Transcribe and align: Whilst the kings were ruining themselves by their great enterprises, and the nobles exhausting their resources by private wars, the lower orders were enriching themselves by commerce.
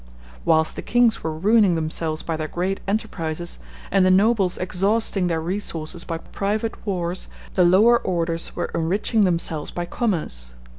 Whilst 0.45 0.75
the 0.77 0.81
kings 0.81 1.23
were 1.23 1.37
ruining 1.37 1.75
themselves 1.75 2.23
by 2.23 2.35
their 2.35 2.47
great 2.47 2.81
enterprises, 2.87 3.59
and 3.91 4.03
the 4.03 4.09
nobles 4.09 4.57
exhausting 4.57 5.27
their 5.27 5.39
resources 5.39 6.05
by 6.05 6.17
private 6.17 6.87
wars, 6.87 7.27
the 7.53 7.63
lower 7.63 7.99
orders 7.99 8.55
were 8.55 8.71
enriching 8.73 9.25
themselves 9.25 9.69
by 9.69 9.85
commerce. 9.85 10.55